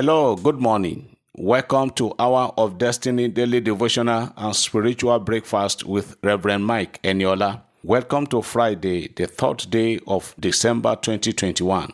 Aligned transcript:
Hello, 0.00 0.36
good 0.36 0.60
morning. 0.60 1.16
Welcome 1.36 1.90
to 1.96 2.14
Hour 2.20 2.54
of 2.56 2.78
Destiny 2.78 3.26
Daily 3.26 3.60
Devotional 3.60 4.32
and 4.36 4.54
Spiritual 4.54 5.18
Breakfast 5.18 5.84
with 5.84 6.16
Reverend 6.22 6.64
Mike 6.64 7.02
Eniola. 7.02 7.62
Welcome 7.82 8.28
to 8.28 8.40
Friday, 8.40 9.08
the 9.08 9.26
third 9.26 9.66
day 9.70 9.98
of 10.06 10.36
December 10.38 10.94
2021. 10.94 11.92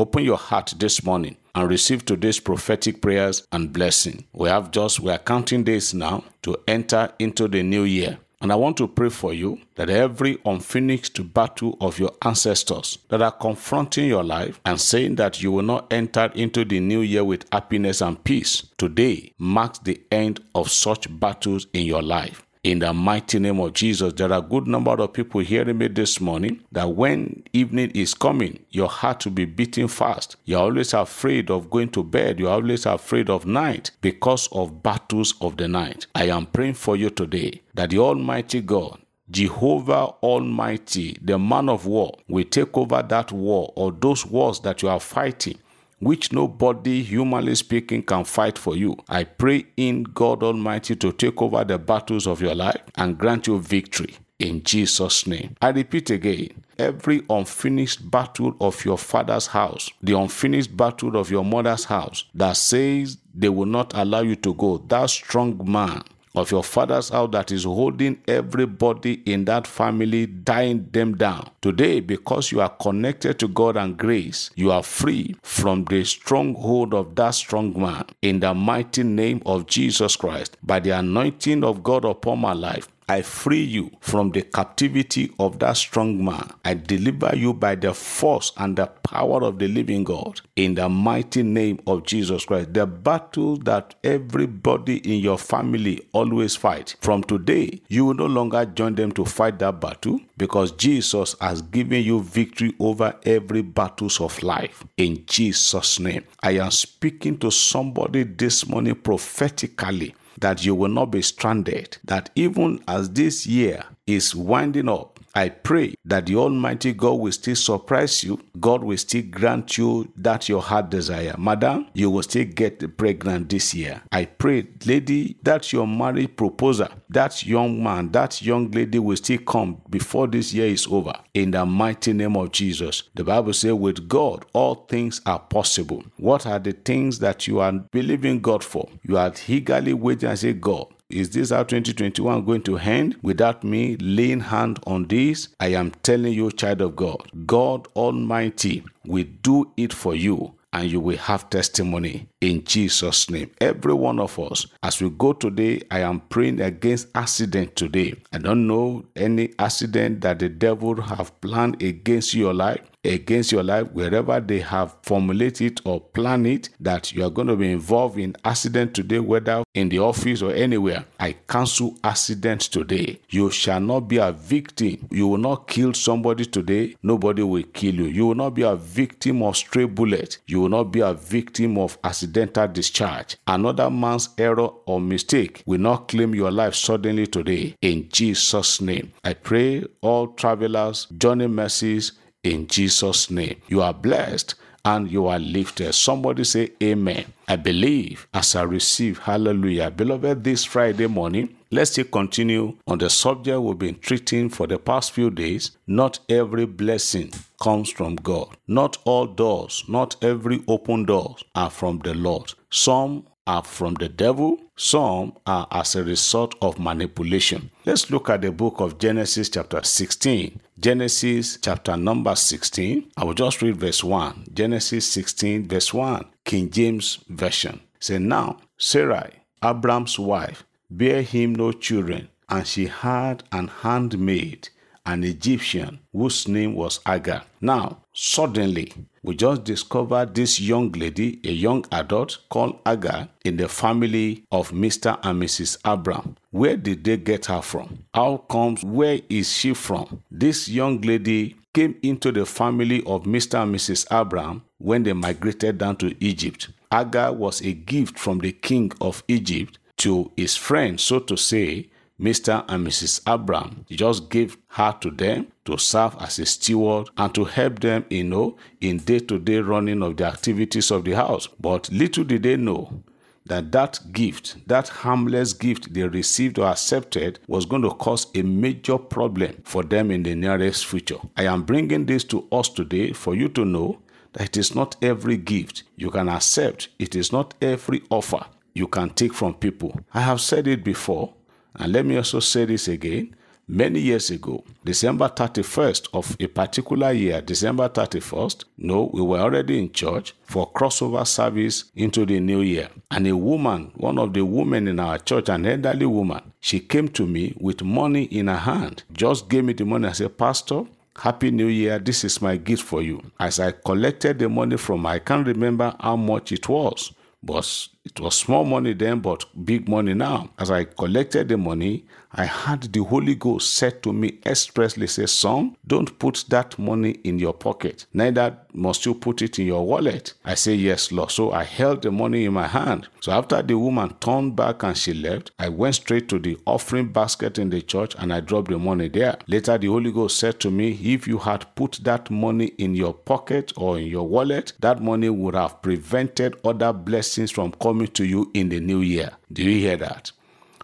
Open 0.00 0.24
your 0.24 0.36
heart 0.36 0.74
this 0.78 1.04
morning 1.04 1.36
and 1.54 1.70
receive 1.70 2.04
today's 2.04 2.40
prophetic 2.40 3.00
prayers 3.00 3.46
and 3.52 3.72
blessing. 3.72 4.24
We 4.32 4.48
have 4.48 4.72
just, 4.72 4.98
we 4.98 5.12
are 5.12 5.18
counting 5.18 5.62
days 5.62 5.94
now 5.94 6.24
to 6.42 6.56
enter 6.66 7.12
into 7.20 7.46
the 7.46 7.62
new 7.62 7.84
year. 7.84 8.18
And 8.44 8.52
I 8.52 8.56
want 8.56 8.76
to 8.76 8.86
pray 8.86 9.08
for 9.08 9.32
you 9.32 9.58
that 9.76 9.88
every 9.88 10.36
unfinished 10.44 11.32
battle 11.32 11.78
of 11.80 11.98
your 11.98 12.10
ancestors 12.20 12.98
that 13.08 13.22
are 13.22 13.32
confronting 13.32 14.06
your 14.06 14.22
life 14.22 14.60
and 14.66 14.78
saying 14.78 15.14
that 15.14 15.42
you 15.42 15.50
will 15.50 15.62
not 15.62 15.90
enter 15.90 16.30
into 16.34 16.62
the 16.66 16.78
new 16.78 17.00
year 17.00 17.24
with 17.24 17.46
happiness 17.50 18.02
and 18.02 18.22
peace, 18.22 18.66
today 18.76 19.32
marks 19.38 19.78
the 19.78 19.98
end 20.12 20.40
of 20.54 20.70
such 20.70 21.08
battles 21.18 21.68
in 21.72 21.86
your 21.86 22.02
life. 22.02 22.44
In 22.64 22.78
the 22.78 22.94
mighty 22.94 23.38
name 23.38 23.60
of 23.60 23.74
Jesus, 23.74 24.14
there 24.14 24.32
are 24.32 24.38
a 24.38 24.42
good 24.42 24.66
number 24.66 24.92
of 24.92 25.12
people 25.12 25.42
hearing 25.42 25.76
me 25.76 25.86
this 25.86 26.18
morning 26.18 26.62
that 26.72 26.88
when 26.88 27.42
evening 27.52 27.90
is 27.90 28.14
coming, 28.14 28.58
your 28.70 28.88
heart 28.88 29.26
will 29.26 29.32
be 29.32 29.44
beating 29.44 29.86
fast. 29.86 30.36
You're 30.46 30.60
always 30.60 30.94
afraid 30.94 31.50
of 31.50 31.68
going 31.68 31.90
to 31.90 32.02
bed. 32.02 32.40
You're 32.40 32.52
always 32.52 32.86
afraid 32.86 33.28
of 33.28 33.44
night 33.44 33.90
because 34.00 34.48
of 34.50 34.82
battles 34.82 35.34
of 35.42 35.58
the 35.58 35.68
night. 35.68 36.06
I 36.14 36.28
am 36.28 36.46
praying 36.46 36.74
for 36.74 36.96
you 36.96 37.10
today 37.10 37.60
that 37.74 37.90
the 37.90 37.98
Almighty 37.98 38.62
God 38.62 38.98
Jehovah 39.30 40.14
Almighty, 40.22 41.16
the 41.22 41.38
man 41.38 41.68
of 41.68 41.86
war, 41.86 42.12
will 42.28 42.44
take 42.44 42.76
over 42.76 43.02
that 43.02 43.32
war 43.32 43.72
or 43.74 43.90
those 43.90 44.26
wars 44.26 44.60
that 44.60 44.82
you 44.82 44.88
are 44.88 45.00
fighting, 45.00 45.58
which 46.04 46.32
nobody, 46.32 47.02
humanly 47.02 47.54
speaking, 47.54 48.02
can 48.02 48.24
fight 48.24 48.58
for 48.58 48.76
you. 48.76 48.96
I 49.08 49.24
pray 49.24 49.66
in 49.76 50.04
God 50.04 50.42
Almighty 50.42 50.96
to 50.96 51.12
take 51.12 51.40
over 51.40 51.64
the 51.64 51.78
battles 51.78 52.26
of 52.26 52.40
your 52.40 52.54
life 52.54 52.80
and 52.96 53.18
grant 53.18 53.46
you 53.46 53.58
victory. 53.58 54.16
In 54.38 54.62
Jesus' 54.62 55.26
name. 55.26 55.56
I 55.62 55.70
repeat 55.70 56.10
again 56.10 56.64
every 56.78 57.22
unfinished 57.30 58.10
battle 58.10 58.56
of 58.60 58.84
your 58.84 58.98
father's 58.98 59.46
house, 59.46 59.90
the 60.02 60.18
unfinished 60.18 60.76
battle 60.76 61.16
of 61.16 61.30
your 61.30 61.44
mother's 61.44 61.84
house 61.84 62.24
that 62.34 62.56
says 62.56 63.16
they 63.32 63.48
will 63.48 63.66
not 63.66 63.92
allow 63.94 64.20
you 64.22 64.36
to 64.36 64.54
go, 64.54 64.78
that 64.88 65.08
strong 65.08 65.60
man 65.70 66.02
of 66.34 66.50
your 66.50 66.64
father's 66.64 67.10
house 67.10 67.30
that 67.32 67.52
is 67.52 67.64
holding 67.64 68.20
everybody 68.26 69.22
in 69.24 69.44
that 69.44 69.66
family, 69.66 70.26
dying 70.26 70.88
them 70.92 71.16
down. 71.16 71.50
Today, 71.62 72.00
because 72.00 72.50
you 72.50 72.60
are 72.60 72.68
connected 72.68 73.38
to 73.38 73.48
God 73.48 73.76
and 73.76 73.96
grace, 73.96 74.50
you 74.54 74.70
are 74.70 74.82
free 74.82 75.36
from 75.42 75.84
the 75.84 76.04
stronghold 76.04 76.94
of 76.94 77.14
that 77.16 77.32
strong 77.32 77.80
man. 77.80 78.04
In 78.22 78.40
the 78.40 78.54
mighty 78.54 79.02
name 79.02 79.42
of 79.46 79.66
Jesus 79.66 80.16
Christ, 80.16 80.56
by 80.62 80.80
the 80.80 80.90
anointing 80.90 81.64
of 81.64 81.82
God 81.82 82.04
upon 82.04 82.40
my 82.40 82.52
life, 82.52 82.88
I 83.08 83.20
free 83.22 83.62
you 83.62 83.90
from 84.00 84.30
the 84.30 84.42
captivity 84.42 85.32
of 85.38 85.58
that 85.58 85.76
strong 85.76 86.24
man. 86.24 86.50
I 86.64 86.74
deliver 86.74 87.36
you 87.36 87.52
by 87.52 87.74
the 87.74 87.92
force 87.92 88.52
and 88.56 88.76
the 88.76 88.86
power 88.86 89.44
of 89.44 89.58
the 89.58 89.68
living 89.68 90.04
God 90.04 90.40
in 90.56 90.74
the 90.74 90.88
mighty 90.88 91.42
name 91.42 91.80
of 91.86 92.04
Jesus 92.04 92.46
Christ. 92.46 92.72
The 92.72 92.86
battle 92.86 93.56
that 93.58 93.94
everybody 94.02 94.98
in 94.98 95.20
your 95.20 95.36
family 95.36 96.06
always 96.12 96.56
fight. 96.56 96.96
From 97.00 97.22
today, 97.22 97.82
you 97.88 98.06
will 98.06 98.14
no 98.14 98.26
longer 98.26 98.64
join 98.64 98.94
them 98.94 99.12
to 99.12 99.24
fight 99.26 99.58
that 99.58 99.80
battle 99.80 100.20
because 100.38 100.72
Jesus 100.72 101.36
has 101.40 101.60
given 101.60 102.02
you 102.02 102.22
victory 102.22 102.74
over 102.80 103.14
every 103.24 103.62
battles 103.62 104.20
of 104.20 104.42
life. 104.42 104.84
In 104.96 105.24
Jesus' 105.26 106.00
name, 106.00 106.24
I 106.42 106.52
am 106.52 106.70
speaking 106.70 107.38
to 107.38 107.50
somebody 107.50 108.22
this 108.22 108.66
morning 108.66 108.94
prophetically 108.94 110.14
that 110.40 110.64
you 110.64 110.74
will 110.74 110.88
not 110.90 111.06
be 111.06 111.22
stranded, 111.22 111.98
that 112.04 112.30
even 112.34 112.82
as 112.88 113.10
this 113.10 113.46
year 113.46 113.84
is 114.06 114.34
winding 114.34 114.88
up, 114.88 115.13
I 115.34 115.48
pray 115.48 115.94
that 116.04 116.26
the 116.26 116.36
Almighty 116.36 116.92
God 116.92 117.14
will 117.14 117.32
still 117.32 117.56
surprise 117.56 118.22
you. 118.22 118.40
God 118.60 118.84
will 118.84 118.96
still 118.96 119.24
grant 119.30 119.76
you 119.76 120.12
that 120.16 120.48
your 120.48 120.62
heart 120.62 120.90
desire. 120.90 121.34
Madam, 121.36 121.88
you 121.92 122.10
will 122.10 122.22
still 122.22 122.44
get 122.44 122.96
pregnant 122.96 123.48
this 123.48 123.74
year. 123.74 124.02
I 124.12 124.26
pray, 124.26 124.68
lady, 124.86 125.36
that 125.42 125.72
your 125.72 125.88
marriage 125.88 126.36
proposal, 126.36 126.88
that 127.10 127.44
young 127.44 127.82
man, 127.82 128.12
that 128.12 128.42
young 128.42 128.70
lady 128.70 128.98
will 128.98 129.16
still 129.16 129.38
come 129.38 129.80
before 129.90 130.28
this 130.28 130.54
year 130.54 130.66
is 130.66 130.86
over. 130.86 131.14
In 131.34 131.50
the 131.50 131.66
mighty 131.66 132.12
name 132.12 132.36
of 132.36 132.52
Jesus. 132.52 133.02
The 133.14 133.24
Bible 133.24 133.52
says, 133.54 133.72
with 133.72 134.08
God, 134.08 134.44
all 134.52 134.86
things 134.88 135.20
are 135.26 135.40
possible. 135.40 136.04
What 136.16 136.46
are 136.46 136.60
the 136.60 136.72
things 136.72 137.18
that 137.18 137.48
you 137.48 137.58
are 137.58 137.72
believing 137.72 138.40
God 138.40 138.62
for? 138.62 138.88
You 139.02 139.18
are 139.18 139.32
eagerly 139.48 139.94
waiting 139.94 140.28
and 140.28 140.38
say, 140.38 140.52
God, 140.52 140.86
is 141.14 141.30
this 141.30 141.50
how 141.50 141.62
2021 141.62 142.44
going 142.44 142.62
to 142.62 142.76
end 142.76 143.16
without 143.22 143.62
me 143.62 143.96
laying 143.98 144.40
hand 144.40 144.80
on 144.84 145.06
this? 145.06 145.48
I 145.60 145.68
am 145.68 145.92
telling 146.02 146.32
you, 146.32 146.50
child 146.50 146.80
of 146.80 146.96
God, 146.96 147.30
God 147.46 147.86
Almighty 147.94 148.82
will 149.06 149.26
do 149.42 149.70
it 149.76 149.92
for 149.92 150.16
you 150.16 150.54
and 150.72 150.90
you 150.90 150.98
will 150.98 151.16
have 151.16 151.48
testimony 151.50 152.26
in 152.40 152.64
Jesus' 152.64 153.30
name. 153.30 153.48
Every 153.60 153.94
one 153.94 154.18
of 154.18 154.36
us, 154.40 154.66
as 154.82 155.00
we 155.00 155.08
go 155.10 155.32
today, 155.32 155.82
I 155.88 156.00
am 156.00 156.18
praying 156.18 156.60
against 156.60 157.06
accident 157.14 157.76
today. 157.76 158.14
I 158.32 158.38
don't 158.38 158.66
know 158.66 159.04
any 159.14 159.54
accident 159.60 160.20
that 160.22 160.40
the 160.40 160.48
devil 160.48 161.00
have 161.00 161.40
planned 161.40 161.80
against 161.80 162.34
your 162.34 162.52
life 162.52 162.80
against 163.04 163.52
your 163.52 163.62
life 163.62 163.90
wherever 163.92 164.40
they 164.40 164.60
have 164.60 164.96
formulated 165.02 165.80
or 165.84 166.00
planned 166.00 166.46
it 166.46 166.68
that 166.80 167.12
you 167.12 167.24
are 167.24 167.30
going 167.30 167.48
to 167.48 167.56
be 167.56 167.70
involved 167.70 168.18
in 168.18 168.34
accident 168.44 168.94
today 168.94 169.18
whether 169.18 169.62
in 169.74 169.88
the 169.88 169.98
office 169.98 170.42
or 170.42 170.52
anywhere. 170.52 171.04
I 171.20 171.32
cancel 171.48 171.96
accident 172.02 172.62
today. 172.62 173.20
You 173.28 173.50
shall 173.50 173.80
not 173.80 174.00
be 174.00 174.18
a 174.18 174.32
victim. 174.32 175.06
You 175.10 175.28
will 175.28 175.38
not 175.38 175.68
kill 175.68 175.92
somebody 175.94 176.44
today. 176.44 176.96
Nobody 177.02 177.42
will 177.42 177.64
kill 177.72 177.94
you. 177.94 178.04
You 178.04 178.26
will 178.28 178.34
not 178.34 178.50
be 178.54 178.62
a 178.62 178.76
victim 178.76 179.42
of 179.42 179.56
stray 179.56 179.84
bullet. 179.84 180.38
You 180.46 180.60
will 180.62 180.68
not 180.68 180.84
be 180.84 181.00
a 181.00 181.14
victim 181.14 181.78
of 181.78 181.98
accidental 182.04 182.68
discharge. 182.68 183.36
Another 183.46 183.90
man's 183.90 184.28
error 184.38 184.68
or 184.86 185.00
mistake 185.00 185.62
will 185.66 185.80
not 185.80 186.08
claim 186.08 186.34
your 186.34 186.50
life 186.50 186.74
suddenly 186.74 187.26
today. 187.26 187.74
In 187.82 188.08
jesus 188.08 188.80
name 188.80 189.12
i 189.24 189.32
pray 189.34 189.84
all 190.00 190.28
travelers 190.28 191.06
journey 191.18 191.46
mercies 191.46 192.12
in 192.44 192.68
Jesus' 192.68 193.30
name. 193.30 193.60
You 193.68 193.82
are 193.82 193.94
blessed 193.94 194.54
and 194.84 195.10
you 195.10 195.26
are 195.26 195.38
lifted. 195.38 195.94
Somebody 195.94 196.44
say, 196.44 196.70
Amen. 196.82 197.32
I 197.48 197.56
believe 197.56 198.26
as 198.32 198.54
I 198.54 198.62
receive. 198.62 199.18
Hallelujah. 199.18 199.90
Beloved, 199.90 200.44
this 200.44 200.64
Friday 200.64 201.06
morning, 201.06 201.56
let's 201.70 201.92
still 201.92 202.04
continue 202.04 202.76
on 202.86 202.98
the 202.98 203.10
subject 203.10 203.60
we've 203.60 203.78
been 203.78 203.98
treating 203.98 204.48
for 204.48 204.66
the 204.66 204.78
past 204.78 205.12
few 205.12 205.30
days. 205.30 205.72
Not 205.86 206.20
every 206.28 206.66
blessing 206.66 207.32
comes 207.62 207.90
from 207.90 208.16
God. 208.16 208.56
Not 208.68 208.98
all 209.04 209.26
doors, 209.26 209.84
not 209.88 210.22
every 210.22 210.62
open 210.68 211.04
door 211.04 211.36
are 211.54 211.70
from 211.70 211.98
the 212.00 212.14
Lord. 212.14 212.52
Some 212.70 213.26
are 213.46 213.62
from 213.62 213.94
the 213.94 214.08
devil, 214.08 214.58
some 214.76 215.34
are 215.46 215.66
as 215.70 215.94
a 215.94 216.04
result 216.04 216.54
of 216.62 216.78
manipulation. 216.78 217.70
Let's 217.84 218.10
look 218.10 218.30
at 218.30 218.42
the 218.42 218.50
book 218.50 218.80
of 218.80 218.98
Genesis, 218.98 219.48
chapter 219.48 219.82
16. 219.82 220.60
Genesis, 220.78 221.58
chapter 221.60 221.96
number 221.96 222.34
16. 222.34 223.10
I 223.16 223.24
will 223.24 223.34
just 223.34 223.62
read 223.62 223.76
verse 223.76 224.02
1. 224.02 224.48
Genesis 224.52 225.06
16, 225.08 225.68
verse 225.68 225.94
1, 225.94 226.24
King 226.44 226.70
James 226.70 227.18
Version. 227.28 227.80
Say, 228.00 228.18
Now 228.18 228.58
Sarai, 228.76 229.30
Abram's 229.62 230.18
wife, 230.18 230.64
bare 230.90 231.22
him 231.22 231.54
no 231.54 231.72
children, 231.72 232.28
and 232.48 232.66
she 232.66 232.86
had 232.86 233.44
an 233.52 233.68
handmaid, 233.68 234.68
an 235.06 235.24
Egyptian, 235.24 236.00
whose 236.12 236.48
name 236.48 236.74
was 236.74 237.00
Agar. 237.06 237.44
Now, 237.60 238.03
suddenly, 238.14 238.92
we 239.22 239.34
just 239.34 239.64
discovered 239.64 240.34
this 240.34 240.60
young 240.60 240.92
lady, 240.92 241.40
a 241.44 241.50
young 241.50 241.84
adult 241.92 242.38
called 242.48 242.78
Agar, 242.86 243.28
in 243.44 243.56
the 243.56 243.68
family 243.68 244.44
of 244.50 244.70
Mr. 244.70 245.18
and 245.22 245.42
Mrs. 245.42 245.78
Abram. 245.84 246.36
Where 246.50 246.76
did 246.76 247.04
they 247.04 247.16
get 247.16 247.46
her 247.46 247.60
from? 247.60 248.04
How 248.14 248.38
comes, 248.48 248.84
where 248.84 249.20
is 249.28 249.52
she 249.52 249.74
from? 249.74 250.22
This 250.30 250.68
young 250.68 251.00
lady 251.00 251.56
came 251.72 251.96
into 252.02 252.30
the 252.30 252.46
family 252.46 253.02
of 253.04 253.24
Mr. 253.24 253.62
and 253.62 253.74
Mrs. 253.74 254.06
Abram 254.10 254.62
when 254.78 255.02
they 255.02 255.12
migrated 255.12 255.78
down 255.78 255.96
to 255.96 256.14
Egypt. 256.24 256.68
Agar 256.92 257.32
was 257.32 257.60
a 257.62 257.72
gift 257.72 258.18
from 258.18 258.38
the 258.38 258.52
king 258.52 258.92
of 259.00 259.24
Egypt 259.26 259.78
to 259.96 260.30
his 260.36 260.56
friend, 260.56 261.00
so 261.00 261.18
to 261.18 261.36
say, 261.36 261.88
Mr. 262.20 262.64
and 262.68 262.86
Mrs. 262.86 263.20
Abraham. 263.26 263.84
He 263.88 263.96
just 263.96 264.30
gave 264.30 264.56
her 264.68 264.96
to 265.00 265.10
them 265.10 265.48
to 265.64 265.78
serve 265.78 266.16
as 266.20 266.38
a 266.38 266.46
steward 266.46 267.10
and 267.16 267.34
to 267.34 267.44
help 267.44 267.80
them, 267.80 268.04
you 268.08 268.24
know, 268.24 268.56
in 268.80 268.98
day-to-day 268.98 269.58
running 269.58 270.02
of 270.02 270.16
the 270.16 270.24
activities 270.26 270.90
of 270.90 271.04
the 271.04 271.12
house. 271.12 271.48
But 271.60 271.90
little 271.90 272.24
did 272.24 272.44
they 272.44 272.56
know 272.56 273.02
that 273.46 273.72
that 273.72 274.00
gift, 274.12 274.56
that 274.68 274.88
harmless 274.88 275.52
gift 275.52 275.92
they 275.92 276.04
received 276.04 276.58
or 276.58 276.66
accepted 276.66 277.38
was 277.46 277.66
going 277.66 277.82
to 277.82 277.90
cause 277.90 278.26
a 278.34 278.42
major 278.42 278.96
problem 278.96 279.60
for 279.64 279.82
them 279.82 280.10
in 280.10 280.22
the 280.22 280.34
nearest 280.34 280.86
future. 280.86 281.18
I 281.36 281.44
am 281.44 281.62
bringing 281.62 282.06
this 282.06 282.24
to 282.24 282.46
us 282.50 282.68
today 282.68 283.12
for 283.12 283.34
you 283.34 283.48
to 283.50 283.64
know 283.64 284.00
that 284.32 284.44
it 284.44 284.56
is 284.56 284.74
not 284.74 284.96
every 285.02 285.36
gift 285.36 285.82
you 285.96 286.10
can 286.10 286.28
accept. 286.28 286.88
It 286.98 287.14
is 287.14 287.32
not 287.32 287.54
every 287.60 288.02
offer 288.10 288.46
you 288.72 288.88
can 288.88 289.10
take 289.10 289.34
from 289.34 289.54
people. 289.54 290.00
I 290.12 290.20
have 290.22 290.40
said 290.40 290.66
it 290.66 290.82
before, 290.82 291.34
and 291.74 291.92
let 291.92 292.04
me 292.06 292.16
also 292.16 292.40
say 292.40 292.64
this 292.64 292.88
again. 292.88 293.34
Many 293.66 293.98
years 294.00 294.30
ago, 294.30 294.62
December 294.84 295.26
31st 295.26 296.08
of 296.12 296.36
a 296.38 296.46
particular 296.48 297.12
year, 297.12 297.40
December 297.40 297.88
31st, 297.88 298.64
no, 298.76 299.08
we 299.14 299.22
were 299.22 299.38
already 299.38 299.78
in 299.78 299.90
church 299.90 300.34
for 300.42 300.70
crossover 300.70 301.26
service 301.26 301.84
into 301.96 302.26
the 302.26 302.40
new 302.40 302.60
year. 302.60 302.90
And 303.10 303.26
a 303.26 303.34
woman, 303.34 303.90
one 303.94 304.18
of 304.18 304.34
the 304.34 304.42
women 304.44 304.86
in 304.86 305.00
our 305.00 305.16
church, 305.16 305.48
an 305.48 305.64
elderly 305.64 306.04
woman, 306.04 306.52
she 306.60 306.78
came 306.78 307.08
to 307.08 307.26
me 307.26 307.54
with 307.58 307.82
money 307.82 308.24
in 308.24 308.48
her 308.48 308.56
hand, 308.56 309.04
just 309.14 309.48
gave 309.48 309.64
me 309.64 309.72
the 309.72 309.86
money. 309.86 310.08
I 310.08 310.12
said, 310.12 310.36
Pastor, 310.36 310.84
Happy 311.16 311.50
New 311.50 311.68
Year. 311.68 311.98
This 311.98 312.24
is 312.24 312.42
my 312.42 312.56
gift 312.56 312.82
for 312.82 313.00
you. 313.00 313.22
As 313.38 313.60
I 313.60 313.70
collected 313.70 314.38
the 314.40 314.48
money 314.48 314.76
from 314.76 315.04
her, 315.04 315.10
I 315.10 315.18
can't 315.20 315.46
remember 315.46 315.94
how 316.00 316.16
much 316.16 316.52
it 316.52 316.68
was, 316.68 317.12
but 317.42 317.88
it 318.04 318.20
was 318.20 318.34
small 318.34 318.64
money 318.64 318.92
then, 318.92 319.20
but 319.20 319.46
big 319.64 319.88
money 319.88 320.12
now. 320.12 320.50
As 320.58 320.70
I 320.70 320.84
collected 320.84 321.48
the 321.48 321.56
money, 321.56 322.04
I 322.36 322.44
had 322.46 322.92
the 322.92 323.02
Holy 323.02 323.36
Ghost 323.36 323.74
said 323.74 324.02
to 324.02 324.12
me 324.12 324.40
expressly, 324.44 325.06
say, 325.06 325.26
son, 325.26 325.76
don't 325.86 326.18
put 326.18 326.44
that 326.48 326.76
money 326.78 327.12
in 327.22 327.38
your 327.38 327.54
pocket. 327.54 328.06
Neither 328.12 328.58
must 328.72 329.06
you 329.06 329.14
put 329.14 329.40
it 329.40 329.60
in 329.60 329.66
your 329.66 329.86
wallet. 329.86 330.34
I 330.44 330.56
say, 330.56 330.74
yes, 330.74 331.12
Lord. 331.12 331.30
So 331.30 331.52
I 331.52 331.62
held 331.62 332.02
the 332.02 332.10
money 332.10 332.44
in 332.44 332.52
my 332.52 332.66
hand. 332.66 333.08
So 333.20 333.30
after 333.30 333.62
the 333.62 333.78
woman 333.78 334.14
turned 334.18 334.56
back 334.56 334.82
and 334.82 334.98
she 334.98 335.14
left, 335.14 335.52
I 335.60 335.68
went 335.68 335.94
straight 335.94 336.28
to 336.30 336.40
the 336.40 336.58
offering 336.66 337.12
basket 337.12 337.56
in 337.56 337.70
the 337.70 337.80
church 337.80 338.16
and 338.18 338.32
I 338.32 338.40
dropped 338.40 338.68
the 338.68 338.78
money 338.78 339.08
there. 339.08 339.38
Later, 339.46 339.78
the 339.78 339.86
Holy 339.86 340.10
Ghost 340.10 340.38
said 340.38 340.58
to 340.60 340.72
me, 340.72 340.90
if 340.90 341.28
you 341.28 341.38
had 341.38 341.72
put 341.76 342.00
that 342.02 342.32
money 342.32 342.66
in 342.78 342.96
your 342.96 343.14
pocket 343.14 343.72
or 343.76 343.96
in 343.96 344.08
your 344.08 344.26
wallet, 344.26 344.72
that 344.80 345.00
money 345.00 345.28
would 345.28 345.54
have 345.54 345.80
prevented 345.82 346.56
other 346.64 346.92
blessings 346.92 347.52
from 347.52 347.70
coming 347.80 347.93
to 348.14 348.24
you 348.24 348.50
in 348.54 348.68
the 348.68 348.80
new 348.80 349.00
year. 349.00 349.32
Do 349.52 349.62
you 349.62 349.78
hear 349.78 349.96
that? 349.96 350.32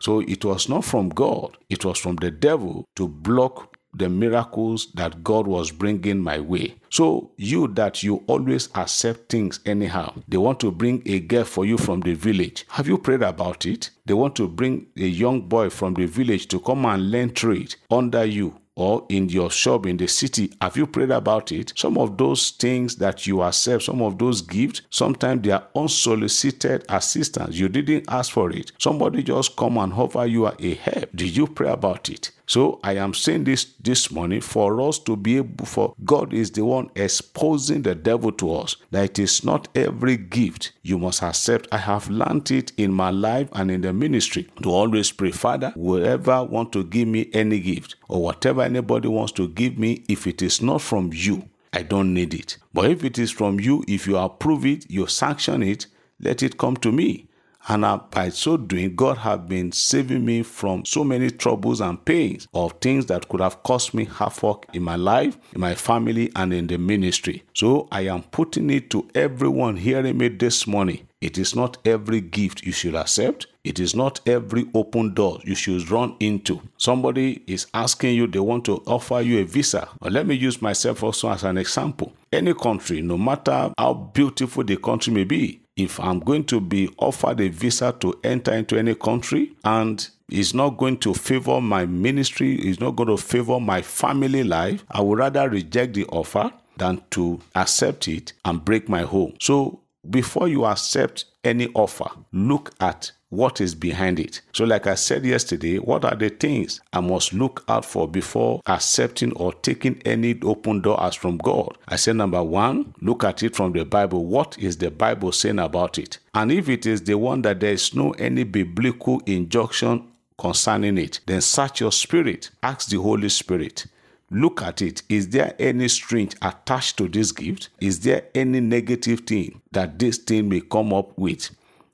So 0.01 0.21
it 0.21 0.45
was 0.45 0.69
not 0.69 0.85
from 0.85 1.11
God, 1.11 1.57
it 1.69 1.85
was 1.85 1.99
from 1.99 2.17
the 2.17 2.31
devil 2.31 2.87
to 2.97 3.07
block 3.07 3.77
the 3.93 4.09
miracles 4.09 4.89
that 4.95 5.23
God 5.25 5.47
was 5.47 5.71
bringing 5.71 6.21
my 6.21 6.39
way. 6.39 6.77
So, 6.91 7.33
you 7.37 7.69
that 7.69 8.03
you 8.03 8.23
always 8.27 8.69
accept 8.75 9.31
things 9.31 9.61
anyhow, 9.67 10.15
they 10.29 10.37
want 10.37 10.61
to 10.61 10.71
bring 10.71 11.03
a 11.07 11.21
girl 11.21 11.45
for 11.45 11.65
you 11.65 11.77
from 11.77 12.01
the 12.01 12.15
village. 12.15 12.67
Have 12.69 12.87
you 12.87 12.99
prayed 12.99 13.23
about 13.23 13.67
it? 13.67 13.91
They 14.07 14.15
want 14.15 14.37
to 14.37 14.49
bring 14.49 14.87
a 14.97 15.07
young 15.07 15.43
boy 15.43 15.71
from 15.71 15.95
the 15.95 16.07
village 16.07 16.47
to 16.49 16.61
come 16.61 16.87
and 16.87 17.11
learn 17.11 17.35
trade 17.35 17.75
under 17.91 18.25
you 18.25 18.60
or 18.81 19.05
in 19.11 19.29
your 19.29 19.51
shop 19.51 19.85
in 19.85 19.99
the 19.99 20.07
city, 20.07 20.51
have 20.63 20.75
you 20.75 20.87
prayed 20.87 21.11
about 21.11 21.53
it? 21.53 21.75
Some 21.77 21.99
of 21.99 22.17
those 22.17 22.53
things 22.53 22.97
that 22.97 23.27
you 23.27 23.43
accept, 23.43 23.83
some 23.83 24.01
of 24.01 24.19
those 24.19 24.41
gifts, 24.41 24.81
sometimes 24.89 25.43
they 25.43 25.51
are 25.51 25.67
unsolicited 25.77 26.87
assistance. 26.89 27.57
You 27.57 27.69
didn't 27.69 28.07
ask 28.09 28.33
for 28.33 28.51
it. 28.51 28.73
Somebody 28.79 29.23
just 29.23 29.55
come 29.55 29.77
and 29.77 29.93
offer 29.93 30.25
you 30.25 30.47
a 30.47 30.75
help. 30.75 31.11
Did 31.15 31.37
you 31.37 31.47
pray 31.47 31.69
about 31.71 32.09
it? 32.09 32.31
So 32.51 32.81
I 32.83 32.97
am 32.97 33.15
saying 33.15 33.45
this 33.45 33.75
this 33.81 34.11
morning 34.11 34.41
for 34.41 34.81
us 34.81 34.99
to 35.01 35.15
be 35.17 35.37
able, 35.37 35.65
for 35.67 35.95
God 36.05 36.35
is 36.35 36.51
the 36.51 36.65
one 36.65 36.91
exposing 36.97 37.83
the 37.83 37.95
devil 37.95 38.33
to 38.33 38.57
us. 38.57 38.75
That 38.91 39.05
it 39.05 39.19
is 39.21 39.45
not 39.45 39.69
every 39.77 40.17
gift 40.17 40.73
you 40.83 40.99
must 40.99 41.23
accept. 41.23 41.69
I 41.71 41.77
have 41.77 42.11
learned 42.11 42.51
it 42.51 42.73
in 42.77 42.93
my 42.93 43.11
life 43.11 43.49
and 43.53 43.71
in 43.71 43.83
the 43.83 43.93
ministry 43.93 44.49
to 44.65 44.71
always 44.73 45.13
pray, 45.13 45.31
Father, 45.31 45.71
whoever 45.77 46.43
want 46.43 46.73
to 46.73 46.83
give 46.83 47.07
me 47.07 47.31
any 47.33 47.61
gift 47.61 47.95
or 48.09 48.21
whatever 48.21 48.63
anybody 48.63 49.07
wants 49.07 49.31
to 49.35 49.47
give 49.47 49.79
me, 49.79 50.03
if 50.09 50.27
it 50.27 50.43
is 50.43 50.61
not 50.61 50.83
from 50.83 51.13
you, 51.15 51.49
I 51.73 51.83
don't 51.83 52.13
need 52.13 52.35
it. 52.35 52.59
But 52.75 52.91
if 52.91 53.05
it 53.05 53.17
is 53.17 53.31
from 53.31 53.61
you, 53.61 53.85
if 53.87 54.09
you 54.09 54.17
approve 54.17 54.67
it, 54.67 54.91
you 54.91 55.07
sanction 55.07 55.63
it, 55.63 55.87
let 56.19 56.43
it 56.43 56.59
come 56.59 56.77
to 56.79 56.91
me. 56.91 57.29
And 57.69 57.85
by 58.11 58.31
so 58.31 58.57
doing, 58.57 58.97
God 58.97 59.19
have 59.19 59.49
been 59.49 59.71
saving 59.73 60.25
me 60.25 60.43
from 60.43 60.85
so 60.85 61.05
many 61.05 61.31
troubles 61.31 61.81
and 61.81 62.03
pains 62.05 62.49
of 62.55 62.73
things 62.81 63.07
that 63.07 63.29
could 63.29 63.41
have 63.41 63.63
caused 63.63 63.95
me 63.95 64.07
havoc 64.07 64.67
in 64.73 64.83
my 64.83 64.97
life, 64.97 65.39
in 65.53 65.61
my 65.61 65.75
family, 65.75 66.33
and 66.35 66.53
in 66.53 66.67
the 66.67 66.79
ministry. 66.79 67.45
So 67.55 67.87
I 67.93 68.03
am 68.03 68.23
putting 68.23 68.71
it 68.71 68.91
to 68.91 69.09
everyone 69.15 69.77
hearing 69.77 70.19
me 70.19 70.29
this 70.29 70.67
morning. 70.67 71.07
It 71.21 71.37
is 71.37 71.55
not 71.55 71.77
every 71.85 72.23
gift 72.23 72.65
you 72.65 72.73
should 72.73 72.95
accept. 72.95 73.47
It 73.63 73.79
is 73.79 73.95
not 73.95 74.27
every 74.27 74.65
open 74.73 75.13
door 75.13 75.39
you 75.45 75.55
should 75.55 75.91
run 75.91 76.17
into. 76.19 76.63
Somebody 76.79 77.43
is 77.47 77.67
asking 77.75 78.15
you, 78.15 78.27
they 78.27 78.41
want 78.41 78.65
to 78.65 78.83
offer 78.87 79.21
you 79.21 79.39
a 79.41 79.45
visa. 79.45 79.87
Let 80.01 80.27
me 80.27 80.35
use 80.35 80.63
myself 80.63 81.03
also 81.03 81.29
as 81.29 81.45
an 81.45 81.59
example. 81.59 82.15
Any 82.33 82.55
country, 82.55 83.03
no 83.03 83.19
matter 83.19 83.71
how 83.77 83.93
beautiful 83.93 84.65
the 84.65 84.79
country 84.79 85.13
may 85.13 85.25
be, 85.25 85.60
if 85.77 85.99
I'm 86.01 86.21
going 86.21 86.45
to 86.45 86.61
be 86.61 86.93
offered 86.99 87.41
a 87.41 87.49
visa 87.49 87.95
to 88.01 88.19
enter 88.23 88.53
into 88.53 88.79
any 88.79 88.95
country 88.95 89.53
and 89.65 90.07
it's 90.29 90.55
not 90.55 90.77
going 90.77 90.99
to 90.99 91.15
favor 91.15 91.61
my 91.61 91.87
ministry, 91.87 92.55
it's 92.57 92.81
not 92.81 92.97
going 92.97 93.09
to 93.09 93.17
favor 93.17 93.59
my 93.59 93.83
family 93.83 94.45
life, 94.45 94.85
I 94.91 95.01
would 95.01 95.19
rather 95.19 95.49
reject 95.49 95.95
the 95.95 96.07
offer 96.07 96.53
than 96.77 97.03
to 97.11 97.41
accept 97.55 98.09
it 98.09 98.33
and 98.45 98.65
break 98.65 98.89
my 98.89 99.03
home. 99.03 99.35
So 99.41 99.81
before 100.09 100.49
you 100.49 100.65
accept 100.65 101.27
any 101.45 101.69
offer, 101.75 102.11
look 102.33 102.73
at 102.81 103.13
what 103.31 103.61
is 103.61 103.75
behind 103.75 104.21
it. 104.21 104.41
So, 104.53 104.65
like 104.65 104.87
I 104.87 104.97
said 104.97 105.25
yesterday, 105.25 105.79
what 105.79 106.05
are 106.05 106.17
the 106.17 106.29
things 106.29 106.81
I 106.93 107.01
must 107.01 107.33
look 107.33 107.65
out 107.69 107.85
for 107.85 108.07
before 108.07 108.61
accepting 108.67 109.33
or 109.35 109.53
taking 109.53 110.03
any 110.05 110.39
open 110.43 110.81
door 110.81 111.01
as 111.03 111.15
from 111.15 111.39
God? 111.39 111.79
I 111.89 111.97
said, 111.97 112.17
number 112.17 112.43
one, 112.43 112.95
look 113.01 113.25
at 113.25 113.43
it 113.43 113.57
from 113.57 113.73
the 113.73 113.85
Bible. 113.85 114.27
What 114.27 114.59
is 114.59 114.77
the 114.77 114.91
Bible 114.91 115.33
saying 115.33 115.61
about 115.61 115.97
it? 115.99 116.19
And 116.35 116.51
if 116.53 116.69
it 116.69 116.87
is 116.87 117.03
the 117.03 117.15
one 117.15 117.43
that 117.43 117.61
there 117.61 117.73
is 117.73 117.95
no 117.95 118.11
any 118.13 118.43
biblical 118.45 119.21
injunction 119.27 120.09
concerning 120.37 120.99
it, 120.99 121.21
then 121.27 121.41
search 121.41 121.81
your 121.81 121.93
spirit. 121.93 122.51
Ask 122.63 122.89
the 122.89 123.01
Holy 123.01 123.29
Spirit. 123.29 123.87
Look 124.33 124.63
at 124.63 124.81
it. 124.81 125.03
Is 125.09 125.29
there 125.29 125.55
any 125.59 125.89
string 125.89 126.33
attached 126.41 126.97
to 126.99 127.09
this 127.09 127.33
gift? 127.33 127.69
Is 127.81 128.01
there 128.01 128.25
any 128.35 128.61
negative 128.61 129.21
thing 129.21 129.61
that 129.73 129.99
this 129.99 130.19
thing 130.19 130.49
may 130.49 130.61
come 130.61 130.93
up 130.93 131.19
with? 131.19 131.51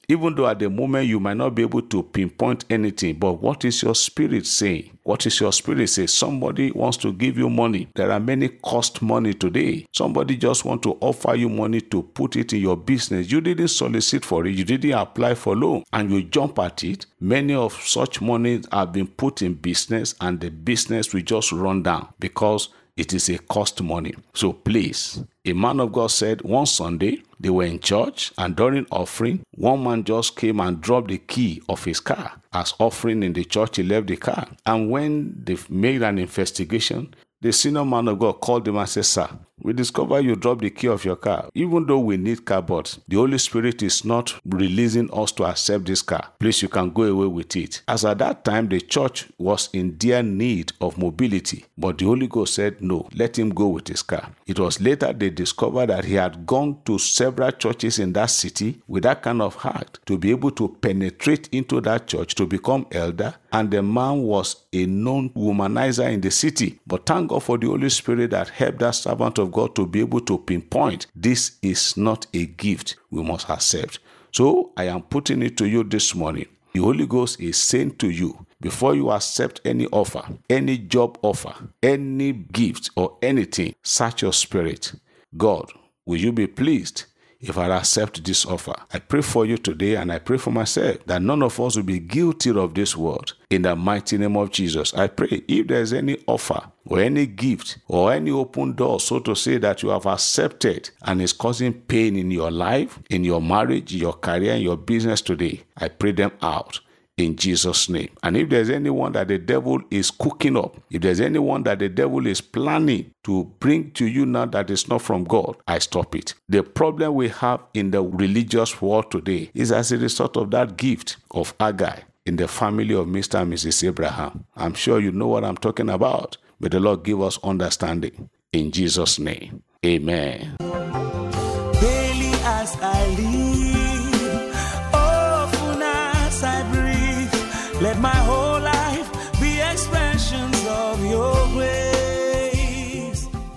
Even 0.09 0.35
though 0.35 0.47
at 0.47 0.61
the 0.61 0.71
moment 0.71 1.09
you 1.09 1.19
might 1.19 1.37
not 1.37 1.55
be 1.55 1.63
able 1.63 1.83
to 1.83 2.03
pinpoint 2.03 2.65
anything, 2.71 3.17
but 3.19 3.35
what 3.35 3.65
is 3.65 3.83
your 3.83 3.95
spirit 3.95 4.47
saying? 4.47 4.97
What 5.03 5.27
is 5.27 5.41
your 5.41 5.53
spirit 5.53 5.89
say? 5.89 6.07
Somebody 6.07 6.71
wants 6.73 6.97
to 6.99 7.13
give 7.13 7.39
you 7.39 7.51
money. 7.51 7.89
There 7.95 8.11
are 8.11 8.21
many 8.21 8.49
cost 8.49 9.03
money 9.03 9.35
today. 9.35 9.87
Somebody 9.93 10.37
just 10.37 10.65
want 10.65 10.83
to 10.85 10.97
offer 11.01 11.35
you 11.35 11.49
money 11.49 11.81
to 11.81 12.03
put 12.03 12.37
it 12.37 12.53
in 12.53 12.61
your 12.61 12.77
business. 12.77 13.31
You 13.31 13.41
didn't 13.41 13.69
solicit 13.69 14.25
for 14.25 14.47
it. 14.47 14.55
You 14.55 14.65
didn't 14.65 14.93
apply 14.93 15.35
for 15.35 15.57
loan 15.57 15.85
and 15.93 16.11
you 16.11 16.23
jump 16.23 16.59
at 16.59 16.85
it. 16.85 17.07
Many 17.21 17.55
of 17.55 17.73
such 17.73 18.21
money 18.21 18.63
have 18.73 18.93
been 18.93 19.07
put 19.07 19.43
in 19.43 19.55
business 19.55 20.15
and 20.21 20.41
the 20.41 20.51
business 20.51 21.13
will 21.13 21.23
just 21.23 21.53
run 21.53 21.83
down 21.83 22.09
because 22.19 22.69
it 22.97 23.13
is 23.13 23.29
a 23.29 23.39
cost 23.39 23.83
money. 23.83 24.15
So 24.35 24.53
please, 24.53 25.23
a 25.45 25.53
man 25.53 25.81
of 25.81 25.93
God 25.93 26.11
said 26.11 26.43
one 26.43 26.67
Sunday 26.67 27.23
they 27.39 27.51
were 27.51 27.65
in 27.65 27.81
church 27.81 28.33
and 28.39 28.57
during 28.57 28.87
offering, 28.91 29.43
one 29.55 29.85
man 29.85 30.05
just 30.05 30.37
came 30.37 30.61
and 30.61 30.81
dropped 30.81 31.09
the 31.09 31.19
key 31.19 31.63
of 31.69 31.85
his 31.85 32.01
car. 32.01 32.33
As 32.53 32.75
offering 32.79 33.23
in 33.23 33.35
the 33.35 33.45
church, 33.45 33.77
he 33.77 33.83
left 33.83 34.07
the 34.07 34.17
car. 34.17 34.49
And 34.65 34.91
when 34.91 35.43
they 35.45 35.59
made 35.69 36.03
an 36.03 36.19
investigation, 36.19 37.15
the 37.41 37.53
senior 37.53 37.85
man 37.85 38.09
of 38.09 38.19
God 38.19 38.41
called 38.41 38.67
him 38.67 38.77
and 38.77 38.89
said, 38.89 39.05
Sir, 39.05 39.29
we 39.63 39.73
discover 39.73 40.21
you 40.21 40.37
dropped 40.37 40.61
the 40.61 40.71
key 40.71 40.89
of 40.89 41.05
your 41.05 41.17
car. 41.17 41.49
Even 41.55 41.87
though 41.87 41.99
we 41.99 42.17
need 42.17 42.45
car, 42.45 42.63
but 42.63 42.99
the 43.09 43.17
Holy 43.17 43.39
Spirit 43.39 43.83
is 43.83 44.05
not 44.05 44.35
releasing 44.45 45.13
us 45.13 45.33
to 45.33 45.45
accept 45.45 45.87
this 45.87 46.03
car. 46.03 46.29
Please, 46.39 46.63
you 46.63 46.69
can 46.69 46.91
go 46.91 47.03
away 47.05 47.27
with 47.27 47.57
it. 47.57 47.83
As 47.89 48.05
at 48.05 48.19
that 48.19 48.45
time, 48.45 48.69
the 48.69 48.81
church 48.81 49.27
was 49.39 49.71
in 49.73 49.97
dear 49.97 50.23
need 50.23 50.73
of 50.81 50.99
mobility, 50.99 51.65
but 51.79 51.99
the 51.99 52.05
Holy 52.05 52.27
Ghost 52.27 52.55
said, 52.55 52.81
No, 52.83 53.09
let 53.15 53.39
him 53.39 53.51
go 53.51 53.69
with 53.69 53.89
his 53.89 54.03
car. 54.03 54.31
It 54.47 54.59
was 54.59 54.81
later 54.81 55.13
they 55.13 55.31
discovered 55.31 55.87
that 55.89 56.05
he 56.05 56.15
had 56.15 56.47
gone 56.47 56.79
to 56.85 56.99
several 56.99 57.51
churches 57.53 57.99
in 57.99 58.13
that 58.13 58.31
city 58.31 58.81
with 58.87 59.05
that 59.05 59.23
kind 59.23 59.41
of 59.41 59.55
heart 59.57 59.99
to 60.07 60.19
be 60.19 60.31
able 60.31 60.51
to 60.53 60.69
penetrate 60.81 61.49
into 61.53 61.81
that 61.81 62.07
church 62.07 62.35
to 62.37 62.47
become 62.47 62.87
elder. 62.93 63.35
And 63.53 63.71
the 63.71 63.83
man 63.83 64.23
was 64.23 64.65
a 64.73 64.85
known 64.87 65.31
womanizer 65.31 66.13
in 66.13 66.21
the 66.21 66.31
city. 66.31 66.79
But 66.87 67.07
thank 67.07 67.31
God 67.31 67.43
for 67.43 67.57
the 67.57 67.69
Holy 67.69 67.89
Spirit 67.89 68.31
that 68.31 68.51
helped 68.51 68.81
that 68.81 68.91
servant 68.91 69.39
of 69.39 69.46
God 69.49 69.75
to 69.77 69.87
be 69.87 70.01
able 70.01 70.21
to 70.21 70.39
pinpoint 70.39 71.07
this 71.15 71.59
is 71.63 71.97
not 71.97 72.27
a 72.35 72.47
gift 72.47 72.97
we 73.11 73.23
must 73.23 73.49
accept. 73.49 73.99
So 74.33 74.73
I 74.77 74.85
am 74.85 75.03
putting 75.03 75.43
it 75.43 75.57
to 75.59 75.67
you 75.67 75.85
this 75.85 76.15
morning. 76.15 76.47
The 76.73 76.81
Holy 76.83 77.07
Ghost 77.07 77.41
is 77.41 77.57
saying 77.57 77.97
to 77.97 78.11
you, 78.11 78.45
before 78.61 78.95
you 78.95 79.11
accept 79.11 79.61
any 79.65 79.87
offer, 79.87 80.23
any 80.51 80.77
job 80.77 81.19
offer, 81.23 81.55
any 81.83 82.33
gift, 82.33 82.91
or 82.97 83.17
anything, 83.23 83.75
search 83.83 84.23
your 84.23 84.33
spirit. 84.35 84.93
God, 85.37 85.73
will 86.05 86.19
you 86.19 86.33
be 86.33 86.47
pleased 86.47 87.05
if 87.41 87.59
I 87.59 87.67
accept 87.67 88.25
this 88.25 88.47
offer. 88.47 88.75
I 88.93 88.99
pray 88.99 89.23
for 89.23 89.47
you 89.47 89.57
today 89.59 89.97
and 89.97 90.13
I 90.13 90.19
pray 90.19 90.39
for 90.39 90.51
myself 90.51 90.99
that 91.07 91.23
none 91.23 91.43
of 91.43 91.59
us 91.61 91.77
will 91.77 91.83
be 91.83 91.99
guilty 91.99 92.51
of 92.51 92.75
this 92.75 92.97
word. 92.97 93.33
In 93.51 93.63
the 93.63 93.77
mighty 93.77 94.19
name 94.19 94.37
of 94.37 94.51
Jesus, 94.51 94.95
I 94.95 95.09
pray 95.09 95.43
if 95.47 95.67
there's 95.67 95.93
any 95.93 96.19
offer 96.27 96.61
or 96.87 97.01
any 97.01 97.27
gift 97.27 97.79
or 97.89 98.13
any 98.13 98.31
open 98.31 98.73
door, 98.73 99.01
so 99.01 99.19
to 99.21 99.35
say, 99.35 99.59
that 99.59 99.83
you 99.83 99.91
have 99.91 100.07
accepted 100.07 100.91
and 101.03 101.21
is 101.21 101.33
causing 101.33 101.73
pain 101.73 102.17
in 102.17 102.31
your 102.31 102.51
life, 102.51 102.99
in 103.11 103.25
your 103.25 103.41
marriage, 103.41 103.95
your 103.95 104.15
career, 104.15 104.57
your 104.57 104.77
business 104.77 105.21
today, 105.21 105.63
I 105.77 105.89
pray 105.89 106.13
them 106.13 106.33
out 106.43 106.81
in 107.17 107.37
Jesus' 107.37 107.89
name. 107.89 108.11
And 108.23 108.37
if 108.37 108.49
there's 108.49 108.71
anyone 108.71 109.13
that 109.13 109.29
the 109.29 109.39
devil 109.39 109.81
is 109.91 110.11
cooking 110.11 110.57
up, 110.57 110.77
if 110.91 111.03
there's 111.03 111.21
anyone 111.21 111.63
that 111.65 111.79
the 111.79 111.89
devil 111.89 112.27
is 112.27 112.41
planning 112.41 113.11
to 113.25 113.45
bring 113.59 113.91
to 113.93 114.07
you 114.07 114.27
now 114.27 114.47
that 114.47 114.71
is 114.71 114.89
not 114.89 115.03
from 115.03 115.25
God, 115.25 115.57
I 115.67 115.79
stop 115.79 116.15
it. 116.15 116.35
The 116.49 116.63
problem 116.63 117.15
we 117.15 117.29
have 117.29 117.63
in 117.75 117.91
the 117.91 118.03
religious 118.03 118.81
world 118.83 119.11
today 119.11 119.51
is 119.55 119.73
as 119.73 119.93
a 119.93 119.99
result 119.99 120.37
of 120.37 120.51
that 120.51 120.77
gift 120.77 121.17
of 121.31 121.57
Agai 121.59 122.03
in 122.27 122.37
the 122.37 122.49
family 122.49 122.95
of 122.95 123.07
Mr. 123.07 123.41
and 123.41 123.53
Mrs. 123.53 123.87
Abraham. 123.87 124.45
I'm 124.57 124.75
sure 124.75 125.01
you 125.01 125.13
know 125.13 125.29
what 125.29 125.45
I'm 125.45 125.57
talking 125.57 125.89
about. 125.89 126.37
May 126.61 126.69
the 126.69 126.81
Lord 126.81 127.05
give 127.05 127.23
us 127.23 127.39
understanding. 127.43 128.29
In 128.53 128.71
Jesus' 128.73 129.19
name, 129.19 129.63
amen. 129.85 130.57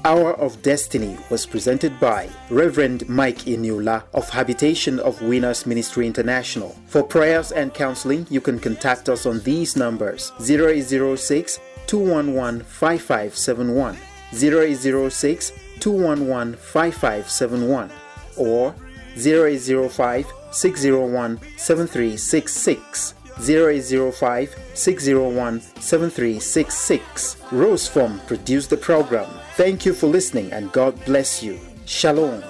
Hour 0.10 0.34
of 0.40 0.64
Destiny 0.64 1.16
was 1.30 1.46
presented 1.46 2.00
by 2.00 2.28
Reverend 2.50 3.08
Mike 3.08 3.46
Inula 3.46 4.06
of 4.16 4.28
Habitation 4.28 4.98
of 5.02 5.22
Winners 5.22 5.68
Ministry 5.68 6.08
International. 6.08 6.76
For 6.88 7.04
prayers 7.04 7.52
and 7.52 7.72
counseling, 7.72 8.26
you 8.28 8.42
can 8.42 8.58
contact 8.58 9.08
us 9.08 9.28
on 9.28 9.40
these 9.42 9.76
numbers 9.76 10.32
0806 10.40 11.60
211 11.86 12.62
5571, 12.62 13.98
0806 14.34 15.52
211 15.80 16.56
5571, 16.56 17.92
or 18.36 18.74
0805 19.16 20.26
601 20.50 21.40
7366. 21.56 23.14
0805 23.40 24.56
601 24.74 25.62
7366. 25.62 27.38
Rose 27.52 27.88
Form 27.88 28.20
produced 28.28 28.70
the 28.70 28.78
program. 28.78 29.30
Thank 29.56 29.86
you 29.86 29.94
for 29.94 30.08
listening 30.08 30.52
and 30.52 30.72
God 30.72 31.04
bless 31.06 31.42
you. 31.44 31.60
Shalom. 31.86 32.44